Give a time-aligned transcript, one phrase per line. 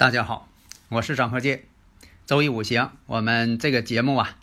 [0.00, 0.48] 大家好，
[0.88, 1.64] 我是张鹤剑。
[2.24, 4.38] 周易五行，我们这个节目啊，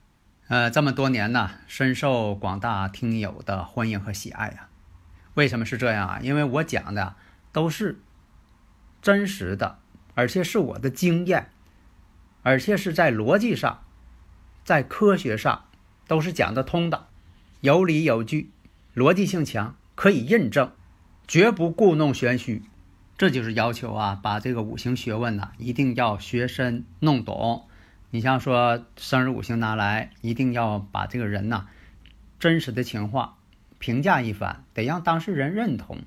[0.49, 4.69] 呃，这么多年呢，深受广大听友的欢迎和喜爱呀。
[5.33, 6.19] 为什么是这样啊？
[6.21, 7.15] 因为我讲的
[7.51, 7.97] 都是
[9.01, 9.79] 真实的，
[10.13, 11.49] 而且是我的经验，
[12.43, 13.83] 而且是在逻辑上、
[14.63, 15.65] 在科学上
[16.05, 17.07] 都是讲得通的，
[17.61, 18.51] 有理有据，
[18.95, 20.71] 逻辑性强，可以印证，
[21.27, 22.61] 绝不故弄玄虚。
[23.17, 27.65] 这就是要求啊，把这个五行学问呢，一定要学深弄懂。
[28.11, 31.65] 你像说生日五行拿来，一定要把这个人呐
[32.39, 33.33] 真实的情况
[33.79, 36.03] 评价一番，得让当事人认同。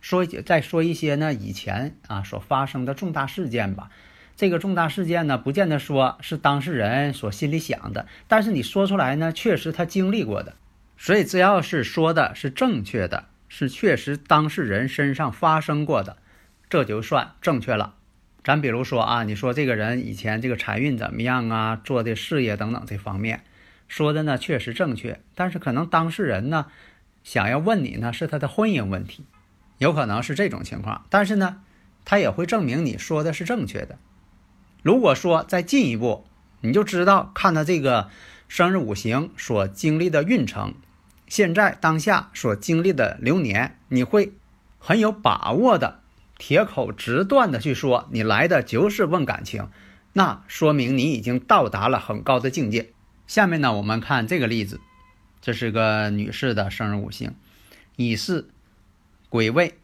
[0.00, 3.90] 说再说一些呢以前啊所发生的重大事件吧。
[4.34, 10.54] 这个重大事件呢，不见得说是当事人所心里想的，但是你说出来呢，确实他经历过的。
[10.96, 16.16] 所以只要是说的是正确的，是确实当事人身上发生过的。
[16.68, 17.94] 这就算正确了。
[18.42, 23.42] 咱比如说啊，你说这个人以前这个财运怎么样啊，做的事业等等这方面，
[23.88, 25.20] 说的呢确实正确。
[25.34, 26.66] 但是可能当事人呢
[27.22, 29.24] 想要问你呢是他的婚姻问题，
[29.78, 31.06] 有可能是这种情况。
[31.08, 31.62] 但是呢，
[32.04, 33.98] 他也会证明你说的是正确的。
[34.82, 36.26] 如果说再进一步，
[36.60, 38.10] 你就知道看他这个
[38.46, 40.74] 生日五行所经历的运程，
[41.26, 44.34] 现在当下所经历的流年，你会
[44.78, 46.00] 很有把握的。
[46.36, 49.68] 铁口直断的去说，你来的就是问感情，
[50.14, 52.92] 那说明你已经到达了很高的境界。
[53.26, 54.80] 下面呢，我们看这个例子，
[55.40, 57.34] 这是个女士的生日五行：
[57.96, 58.48] 乙巳、
[59.30, 59.78] 癸未、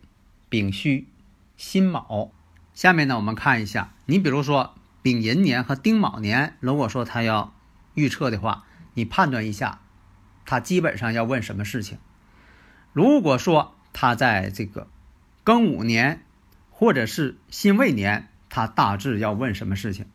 [0.48, 1.06] 丙戌、
[1.56, 2.32] 辛卯。
[2.74, 7.54] 下面呢，我们看一下，你比如说丙寅年和丁卯年，如果说他要
[7.94, 9.80] 预测的话，你判断一下，
[10.44, 11.98] 他基本上要问什么事情？
[12.92, 14.88] 如果说他在这个
[15.44, 16.24] 庚午年。
[16.80, 20.06] 或者是辛未年，他大致要问什么事情？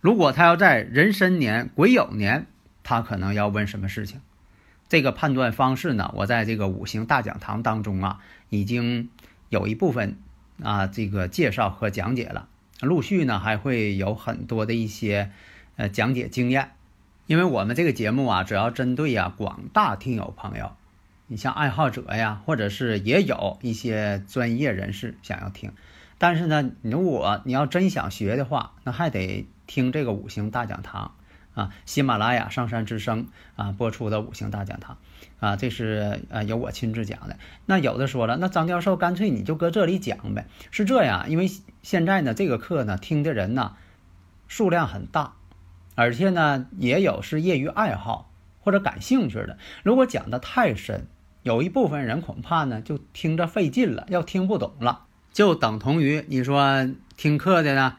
[0.00, 2.46] 如果他要在壬申年、癸酉年，
[2.82, 4.22] 他可能要问什么事情？
[4.88, 9.10] 这个判断方式呢，我在这个五行大讲堂当中啊，已经
[9.50, 10.16] 有一部分
[10.62, 12.48] 啊这个介绍和讲解了，
[12.80, 15.30] 陆续呢还会有很多的一些
[15.76, 16.70] 呃讲解经验，
[17.26, 20.74] 因为我们这个节目啊，主要针对呀广大听友朋友。
[21.32, 25.72] 你像爱好者呀，或者是也有一些专业人士想要听，
[26.18, 31.14] 但是呢，如果你要真想学的话，那还得听这个五行大讲堂
[31.54, 34.98] 啊，喜马拉雅上山之声啊播出的五行大讲堂
[35.40, 37.38] 啊，这是呃由我亲自讲的。
[37.64, 40.44] 那有的说了，那张教授干脆你就搁这里讲呗？
[40.70, 41.50] 是这样，因为
[41.82, 43.74] 现在呢这个课呢听的人呢
[44.48, 45.32] 数量很大，
[45.94, 49.56] 而且呢也有是业余爱好或者感兴趣的。
[49.82, 51.06] 如果讲的太深，
[51.42, 57.96] 有一部分人恐怕呢，就听着费劲了，要听不懂了，就等同于你说听课的呢，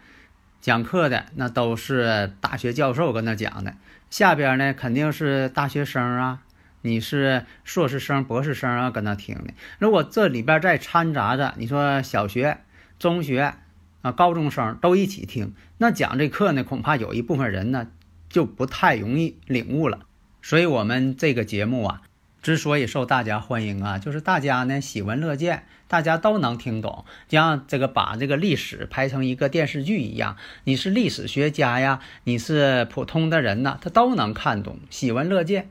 [0.62, 3.76] 讲课的那都是大学教授跟那讲的，
[4.10, 6.44] 下边呢肯定是大学生啊，
[6.82, 9.54] 你是硕士生、博士生啊跟那听的。
[9.78, 12.60] 如果这里边再掺杂着你说小学、
[12.98, 13.56] 中学
[14.02, 17.88] 啊、高中生都一起听，那讲这课呢，恐怕有一部分人呢
[18.30, 20.06] 就不太容易领悟了。
[20.42, 22.02] 所以，我们这个节目啊。
[22.44, 30.36] 之所以受大家欢迎啊，就是大家呢喜闻乐见，大家都能听懂，像这个把这个历史拍成一个电视剧一样。
[30.66, 35.70] 你是历史学家呀，你是普通的人呐，他都能看懂，喜闻乐见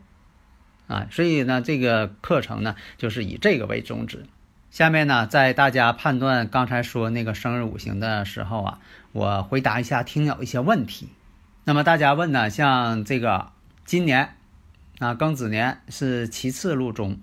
[0.86, 1.06] 啊。
[1.10, 4.24] 所以呢，这个课程呢就是以这个为宗旨。
[4.70, 8.78] 下面呢，在大家判断刚才说那个生日五行的时候啊，
[9.12, 11.10] 我回答一下听友一些问题。
[11.64, 13.50] 那么大家问呢，像这个
[13.84, 14.36] 今年。
[15.02, 17.18] 那庚子年是其次入中，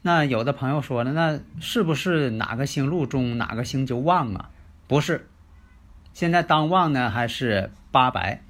[0.00, 4.48] 那有的朋友说了，那是不是哪个星入中，哪个星就旺啊？
[4.88, 5.28] 不是，
[6.14, 8.40] 现在当旺呢还是八白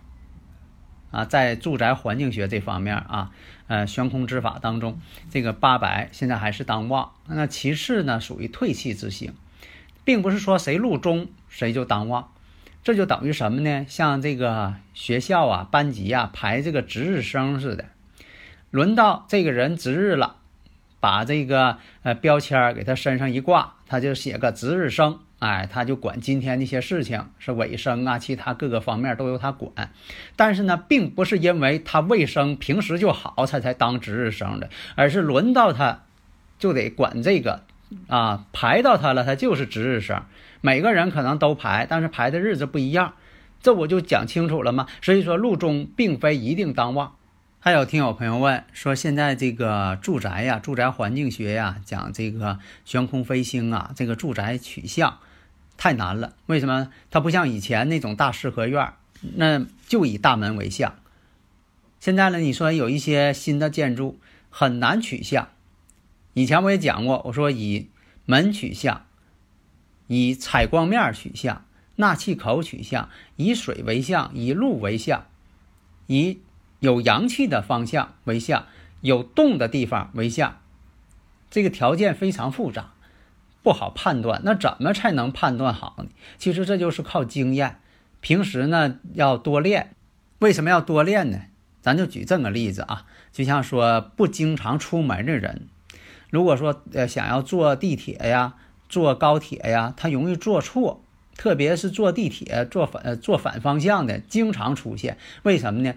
[1.10, 3.32] 啊，在住宅环境学这方面啊，
[3.66, 7.10] 呃，悬空之法当中，这个八白现在还是当旺。
[7.26, 9.34] 那其次呢，属于退气之星，
[10.04, 12.30] 并不是说谁入中谁就当旺，
[12.84, 13.84] 这就等于什么呢？
[13.88, 17.86] 像这个学校啊、班级啊排这个值日生似的，
[18.72, 20.36] 轮到这个人值日了，
[20.98, 29.92] 把这个呃标签给他身上一挂，他就写个值日生，哎，他就管今天那些事情是卫生啊，其他各个方面都由他管。
[30.34, 36.00] 但是呢，并不是因为他卫生平时就好，他才当值日生的，而是轮到他
[36.58, 37.62] 就得管这个。
[38.08, 40.22] 啊，排到他了，他就是值日生。
[40.62, 43.12] 每个人可能都排，但是排的日子不一样，
[43.60, 44.86] 这我就讲清楚了吗？
[45.02, 47.16] 所以说，路中并非一定当旺。
[47.64, 55.20] 还有听友朋友问说，现在这个住宅呀，住宅环境学呀，讲这个悬空飞星啊，这个住宅取向
[55.76, 56.34] 太难了。
[56.46, 56.88] 为什么？
[57.12, 58.94] 它不像以前那种大四合院，
[59.36, 60.96] 那就以大门为向。
[62.00, 64.18] 现在呢，你说有一些新的建筑
[64.50, 65.48] 很难取向。
[66.32, 67.90] 以前我也讲过，我说以
[68.26, 69.06] 门取向，
[70.08, 71.64] 以采光面取向，
[71.94, 75.26] 纳气口取向，以水为向，以路为向，
[76.08, 76.40] 以
[76.82, 78.66] 有阳气的方向为向，
[79.02, 80.58] 有动的地方为向。
[81.48, 82.94] 这个条件非常复杂，
[83.62, 84.42] 不好判断。
[84.44, 86.06] 那怎么才能判断好呢？
[86.38, 87.78] 其实这就是靠经验。
[88.20, 89.94] 平时呢要多练。
[90.40, 91.42] 为什么要多练呢？
[91.80, 95.68] 咱就举这么个例子啊，就像说不经常出门的人。
[96.30, 98.54] 如果说呃想要坐地铁呀，
[98.88, 101.04] 坐高铁呀，他容易坐错，
[101.36, 105.16] 特别是坐地铁坐反呃坐反方向的，经常出现。
[105.44, 105.94] 为什么呢？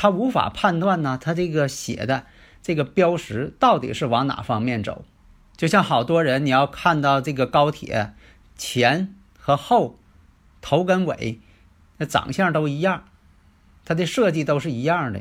[0.00, 2.24] 他无法判断呢，他这个写的
[2.62, 5.04] 这个标识到底是往哪方面走。
[5.58, 8.14] 就像好多人，你要看到这个高铁
[8.56, 9.98] 前和后，
[10.62, 11.38] 头跟尾，
[11.98, 13.04] 那长相都一样，
[13.84, 15.20] 它的设计都是一样的。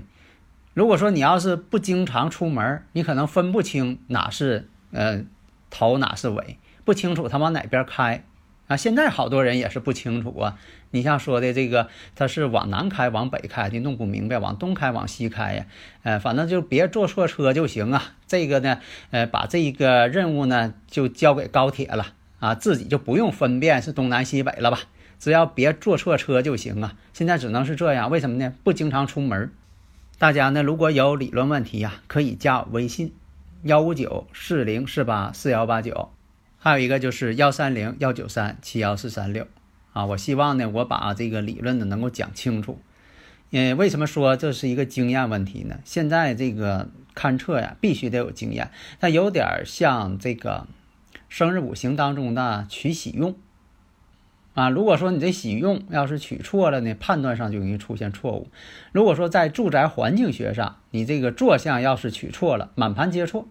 [0.73, 5.25] 如果说你要是不经常出门，你可能分不清哪是呃
[5.69, 8.23] 头哪是尾，不清楚它往哪边开
[8.69, 8.77] 啊。
[8.77, 10.57] 现在好多人也是不清楚啊。
[10.91, 15.65] 你像说的这个，它是往南开、往北开的，弄不明白；往东开、往西开呀，
[16.03, 18.13] 呃，反正就别坐错车就行啊。
[18.25, 18.79] 这个呢，
[19.11, 24.79] 呃，把这一个任务呢就交给高铁了啊，自己就不用分辨是东南西北了吧，
[25.19, 26.95] 只要别坐错车就行啊。
[27.13, 28.53] 现在只能是这样，为什么呢？
[28.63, 29.51] 不经常出门。
[30.17, 33.13] 大家呢，如果有理论问题呀，可以加我微信
[33.61, 36.09] 幺五九四零四八四幺八九，
[36.59, 39.47] 还有一个就是幺三零幺九三七幺四三六
[39.93, 40.05] 啊。
[40.05, 42.79] 我希望呢，我把这个理论呢能够讲清楚。
[43.51, 45.79] 嗯，为什么说这是一个经验问题呢？
[45.83, 48.69] 现在这个勘测呀，必须得有经验，
[48.99, 50.67] 它有点像这个
[51.29, 53.35] 生日五行当中的取喜用。
[54.53, 58.49] 啊，如果说你这喜用要是取错了呢，判断上就容易出现错误。
[58.91, 63.47] 如果说在住宅环境学上，你这个坐向要是取错了，满盘皆错。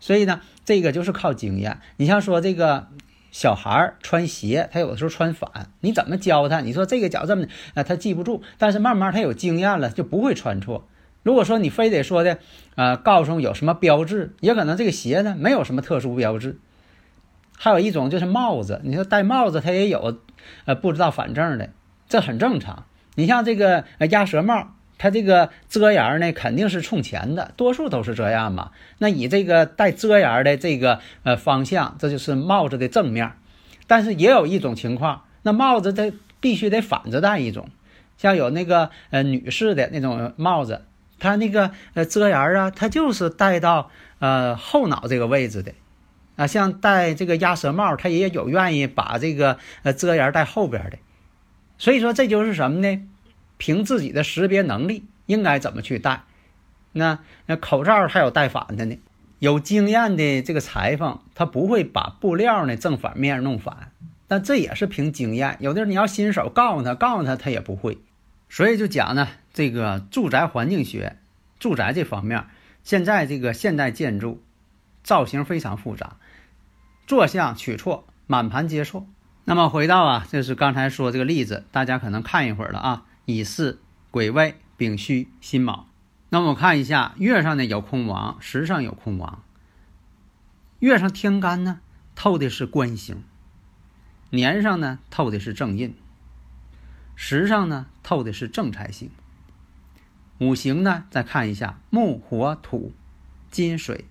[0.00, 1.78] 所以呢，这个就是靠经验。
[1.96, 2.86] 你像说这个
[3.30, 5.50] 小孩穿鞋，他有的时候穿反，
[5.80, 6.60] 你怎么教他？
[6.60, 8.42] 你说这个脚这么，啊，他记不住。
[8.58, 10.88] 但是慢慢他有经验了，就不会穿错。
[11.22, 12.38] 如果说你非得说的，
[12.76, 16.58] 呃，告诉有什么标志，也可能这个鞋呢没有什么特殊标志。
[17.56, 20.18] 还有一种就是帽子，你说戴帽子，他也有，
[20.64, 21.70] 呃，不知道反正的，
[22.08, 22.84] 这很正常。
[23.16, 28.72] 你像这个鸭舌帽，它这个遮檐呢，肯定是冲前的，多数都是这样嘛。
[28.98, 33.32] 那以这个带遮檐的这个呃方向，这就是帽子的正面。
[33.86, 37.70] 但是也有一种情况，那帽子它必须得反着戴一种，
[38.18, 40.82] 像有那个呃女士的那种帽子，
[41.18, 45.72] 它那个呃遮檐啊，它就是戴到呃后脑这个位置的。
[46.36, 50.98] 啊，像戴这个鸭舌帽，他也有愿意把这个呃遮檐戴后边的，
[51.78, 53.02] 所以说这就是什么呢？
[53.58, 56.22] 凭自己的识别能力，应该怎么去戴？
[56.92, 58.98] 那那口罩还有戴反的呢？
[59.38, 63.92] 有经验的这个裁缝，他不会把布料呢正反面弄反，
[64.26, 65.58] 但这也是凭经验。
[65.60, 67.98] 有的你要新手告诉他，告诉他他也不会，
[68.48, 71.18] 所以就讲呢，这个住宅环境学，
[71.60, 72.46] 住宅这方面，
[72.82, 74.42] 现在这个现代建筑
[75.04, 76.16] 造型非常复杂。
[77.06, 79.06] 坐向取错，满盘皆错。
[79.44, 83.04] 那么回到啊，就是刚才说这个例子，大家可能看一会儿了啊。
[83.28, 83.78] 乙巳、
[84.10, 85.86] 癸未、丙戌、辛卯。
[86.30, 89.44] 那么我看一下月上呢有空王，时上有空王。
[90.78, 91.80] 月上天干呢
[92.14, 93.22] 透的是官星，
[94.30, 95.94] 年上呢透的是正印，
[97.16, 99.10] 时上呢透的是正财星。
[100.38, 102.94] 五行呢再看一下木、火、土、
[103.50, 104.06] 金、水，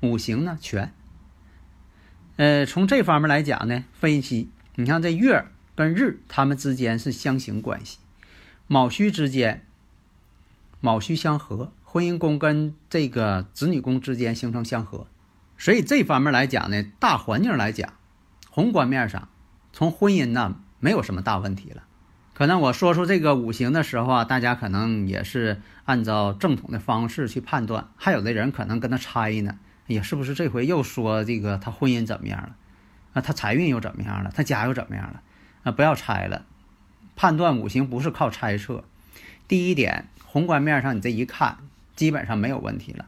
[0.00, 0.94] 五行呢全。
[2.36, 7.98] 呃，从这方面来讲呢，分析，你看这月跟日，它们之间是相刑关系，
[8.72, 9.66] 卯戌之间，
[10.80, 15.06] 卯戌相合，婚姻宫跟这个子女宫之间形成相合，
[15.58, 17.92] 所以这方面来讲呢，大环境来讲，
[18.48, 19.28] 宏观面上，
[19.74, 21.82] 从婚姻呢没有什么大问题了。
[22.32, 32.56] 可能我说出这个五行的时候啊，大家可能也是按照正统的方式去判断，还有的人可能跟他猜呢，哎呀，是不是这回又说这个他婚姻怎么样了？
[33.12, 34.32] 啊，他财运又怎么样了？
[34.34, 35.20] 他家又怎么样了？
[35.64, 36.46] 啊，不要猜了，
[37.16, 38.84] 判断五行不是靠猜测。
[39.48, 41.58] 第一点，宏观面上你这一看，
[41.94, 43.06] 基本上没有问题了，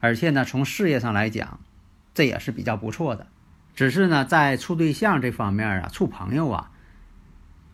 [0.00, 1.60] 而且呢，从事业上来讲，
[2.14, 3.26] 这也是比较不错的。
[3.74, 6.70] 只是呢，在处对象这方面啊，处朋友啊，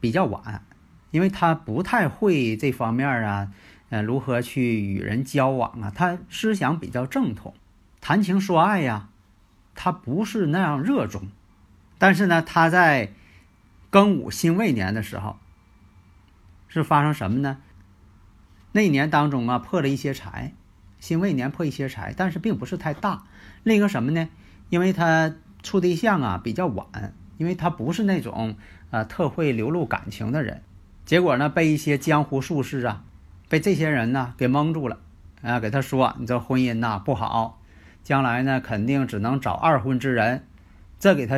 [0.00, 0.62] 比较晚，
[1.10, 3.52] 因为他不太会这方面啊，
[3.88, 7.54] 呃，如何去与人交往啊，他思想比较正统，
[8.00, 9.08] 谈情说爱呀，
[9.74, 11.28] 他不是那样热衷。
[11.98, 13.12] 但是呢，他在
[13.90, 15.38] 庚午辛未年的时候，
[16.72, 17.58] 是发生什么呢？
[18.72, 20.54] 那一年当中啊，破了一些财，
[21.00, 23.24] 辛未年破一些财，但是并不是太大。
[23.62, 24.28] 另一个什么呢？
[24.70, 25.34] 因为他。
[25.62, 28.56] 处对象啊比较晚，因为他不是那种
[28.90, 30.60] 呃特会流露感情的人，
[31.04, 33.04] 结果呢被一些江湖术士啊，
[33.48, 34.98] 被这些人呢给蒙住了，
[35.40, 37.62] 啊给他说你这婚姻呐不好，
[38.02, 40.48] 将来呢肯定只能找二婚之人，
[40.98, 41.36] 这给他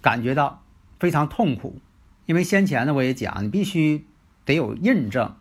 [0.00, 0.62] 感觉到
[0.98, 1.82] 非常痛苦，
[2.24, 4.06] 因为先前呢我也讲，你必须
[4.44, 5.34] 得有印证，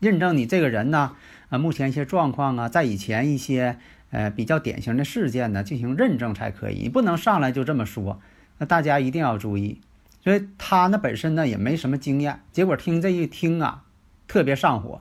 [0.00, 1.16] 印证你这个人呢
[1.48, 3.78] 啊目前一些状况啊，在以前一些。
[4.12, 8.20] 呃，比较典型的事件呢，进行认证才可以，你不能上来就这么说。
[8.58, 9.80] 那大家一定要注意。
[10.20, 13.84] 所以他呢本身呢也没什么经验，结果听这一听啊，
[14.26, 15.00] 特别上火，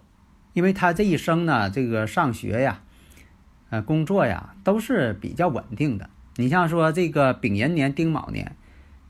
[0.53, 2.83] 因为他这一生呢，这个上学呀，
[3.71, 6.07] 呃，工作呀都是比较稳定的。
[6.35, 8.55] 你像说这个丙寅年、丁卯年，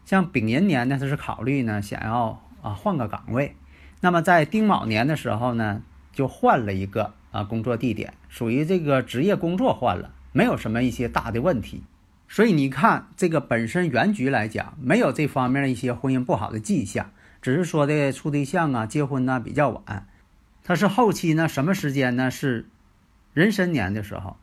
[0.05, 3.57] 像丙寅年呢，他是考虑呢想要啊换个岗位，
[4.01, 7.13] 那么在丁卯年的时候呢，就换了一个。
[7.31, 11.83] 啊，工作地点属于这个职业工作换了，没有什么一些大的问题，
[12.27, 20.07] 所以你看这个本身原局来讲，没有这方面的一些婚姻不好的迹象，只是说的处对象啊、结婚呢比较晚。
[20.63, 22.31] 他是后期呢，什么时间呢？
[22.31, 22.67] 是
[23.35, 24.35] 壬申年的时候，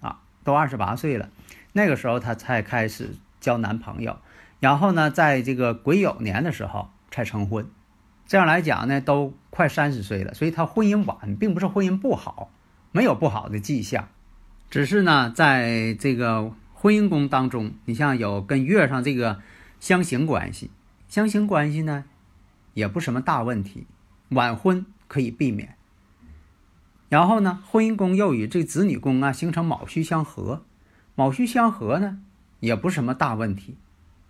[0.00, 1.28] 啊，都二十八岁了，
[1.72, 4.18] 那个时候他才开始交男朋友，
[4.58, 7.70] 然后呢，在这个癸酉年的时候才成婚。
[8.26, 12.50] 这样来讲呢，都快三十岁了，所以他婚姻晚，并不是婚姻不好，
[12.90, 14.08] 没有不好的迹象，
[14.70, 19.40] 只是呢，在这个婚姻宫当中，你像有跟月上这个
[19.78, 20.70] 相刑关系，
[21.08, 22.04] 相刑关系呢，
[22.72, 23.86] 也不什么大问题，
[24.30, 25.76] 晚婚可以避免。
[27.10, 30.64] 然后呢，婚姻宫又与这子女宫啊形成卯戌相合，
[31.14, 32.18] 卯戌相合呢，
[32.60, 33.76] 也不是什么大问题。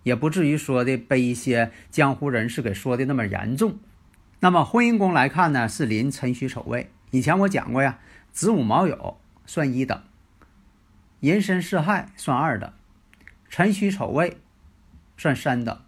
[0.05, 3.79] 也不至于说的被一些江湖人士给说的那么严重。
[4.39, 6.91] 那么婚姻宫来看呢，是临辰戌丑未。
[7.11, 7.99] 以前我讲过呀，
[8.31, 9.15] 子午卯酉
[9.47, 10.03] 算一等，
[11.21, 12.71] 寅申巳亥算二等，
[13.49, 14.37] 辰戌丑未
[15.17, 15.81] 算三等。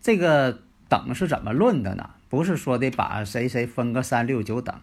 [0.00, 2.10] 这个等是怎么论的呢？
[2.28, 4.78] 不是说的把谁谁分个三六九等，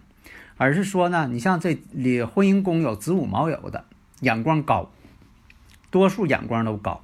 [0.57, 3.85] 而是说呢，你像这里婚姻宫有子午卯酉的，
[4.21, 4.89] 眼光高，
[5.91, 7.03] 多数眼光都高。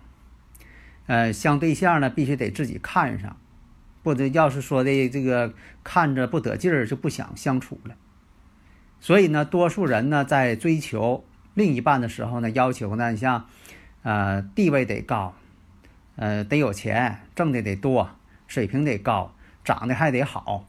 [1.08, 3.38] 呃，相对象呢，必须得自己看上，
[4.04, 7.96] 或者要是说的这个看着不得劲儿，就不想相处了。
[9.00, 11.24] 所以呢，多数人呢在追求
[11.54, 13.46] 另一半的时候呢，要求呢，你像，
[14.04, 15.34] 呃，地位得高，
[16.18, 18.10] 呃，得有钱，挣的得多，
[18.46, 19.34] 水平得高，
[19.64, 20.66] 长得还得好，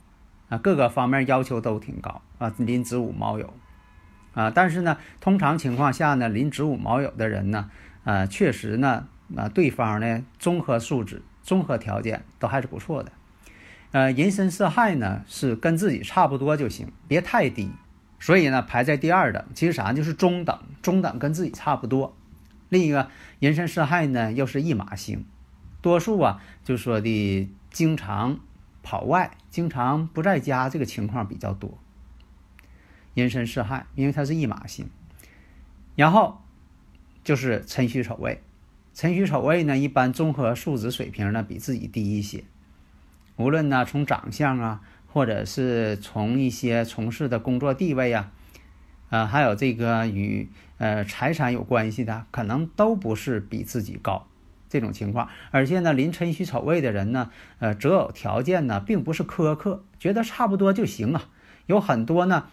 [0.49, 2.55] 啊，各个方面要求都挺高啊。
[2.59, 3.49] 临子午卯酉，
[4.35, 7.69] 啊，但是呢，通常情况下呢，临子午卯酉的人呢，
[8.05, 9.09] 呃，确实呢。
[9.29, 13.13] 那对方呢，综合素质、综合条件都还是不错的。
[13.93, 17.71] 呃，寅申巳亥呢是跟自己差不多就行，别太低。
[18.21, 22.17] 所以呢，排在第二等，其实啥就是中等，中等跟自己差不多。
[22.69, 23.09] 另一个
[23.39, 25.25] 寅申巳亥呢又是一马星，
[25.81, 28.41] 多数啊就说的经常
[28.83, 31.79] 跑外、经常不在家这个情况比较多。
[33.15, 34.91] 寅申巳亥，因为它是一马星，
[35.95, 36.43] 然后
[37.25, 38.43] 就是辰戌丑未。
[38.99, 42.43] 辰戌丑未呢，一般综合素质水平呢比自己低一些，
[43.37, 48.33] 无论呢从长相啊，或者是从一些从事的工作地位啊，
[49.11, 54.27] 呃，还有这个与呃财产有关系的，可能都不是比自己高
[54.69, 55.29] 这种情况。
[55.53, 61.29] 而且呢，临辰戌丑未的人呢，呃，择偶条件呢并不是苛刻，觉得差不多就行啊。
[61.67, 62.49] 有很多呢，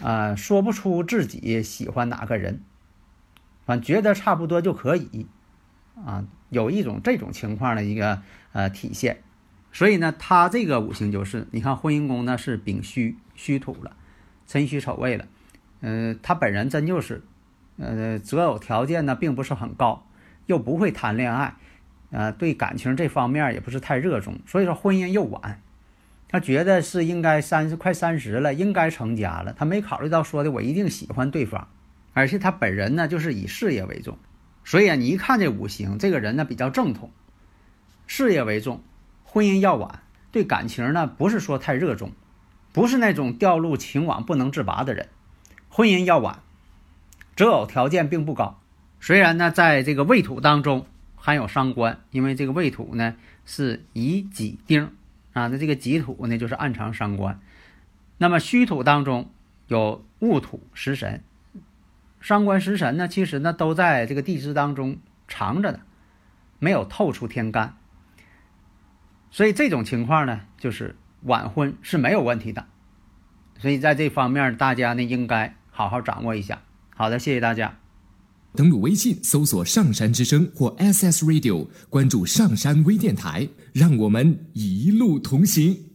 [0.00, 2.60] 呃，说不出自己喜欢哪个人，
[3.66, 5.26] 反觉得差不多就可以。
[6.06, 9.18] 啊，有一种这种情况的一个呃体现，
[9.72, 13.96] 所以呢，他这个五行就是，你看婚姻宫呢是丙戌戌土了，
[14.46, 15.26] 辰戌丑未了，
[15.80, 17.22] 呃，他本人真就是，
[17.76, 20.06] 呃，择偶条件呢并不是很高，
[20.46, 21.54] 又不会谈恋爱，
[22.10, 25.60] 呃，对感情这方面也不是太热衷，所以说婚姻又晚，
[26.28, 29.52] 他觉得是应该三十快三十了，应该成家了。
[29.52, 31.68] 他没考虑到说的我一定喜欢对方，
[32.12, 34.18] 而且他本人呢就是以事业为重，
[34.68, 37.10] 所以啊，你一看这五行，这个人呢比较正统，
[38.06, 38.82] 事业为重，
[39.24, 42.12] 婚姻要晚，对感情呢不是说太热衷，
[42.74, 45.08] 不是那种掉入情网不能自拔的人，
[45.70, 46.42] 婚姻要晚，
[47.34, 48.60] 择偶条件并不高。
[49.00, 50.84] 虽然呢，在这个未土当中
[51.16, 54.92] 含有伤官，因为这个未土呢是乙己丁。
[55.32, 57.40] 啊，那这个己土呢，就是暗藏伤官。
[58.18, 59.30] 那么戌土当中
[59.66, 61.22] 有戊土食神，
[62.20, 64.98] 伤官食神呢，其实呢都在这个地支当中
[65.28, 65.80] 藏着的，
[66.58, 67.76] 没有透出天干。
[69.30, 72.66] 所以这种情况呢，就是晚婚是没有问题的。
[73.58, 76.62] 所以在这方面，大家呢应该好好掌握一下。
[76.94, 77.76] 好的，谢谢大家。
[78.54, 85.87] 登录微信搜索“上山之声”或 “SS Radio”，关注“上山微电台”，让我们一路同行。